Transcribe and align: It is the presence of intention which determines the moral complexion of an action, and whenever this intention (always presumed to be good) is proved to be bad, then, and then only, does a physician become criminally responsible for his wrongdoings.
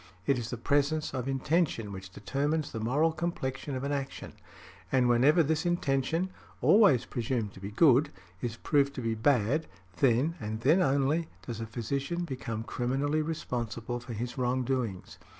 It 0.25 0.39
is 0.39 0.49
the 0.49 0.57
presence 0.57 1.13
of 1.13 1.27
intention 1.27 1.91
which 1.91 2.09
determines 2.09 2.71
the 2.71 2.79
moral 2.79 3.11
complexion 3.11 3.75
of 3.75 3.83
an 3.83 3.91
action, 3.91 4.33
and 4.91 5.07
whenever 5.07 5.43
this 5.43 5.63
intention 5.63 6.31
(always 6.59 7.05
presumed 7.05 7.53
to 7.53 7.59
be 7.59 7.69
good) 7.69 8.09
is 8.41 8.55
proved 8.55 8.95
to 8.95 9.01
be 9.01 9.13
bad, 9.13 9.67
then, 9.97 10.33
and 10.39 10.61
then 10.61 10.81
only, 10.81 11.27
does 11.45 11.59
a 11.61 11.67
physician 11.67 12.25
become 12.25 12.63
criminally 12.63 13.21
responsible 13.21 13.99
for 13.99 14.13
his 14.13 14.39
wrongdoings. 14.39 15.19